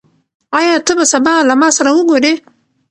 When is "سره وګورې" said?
1.77-2.33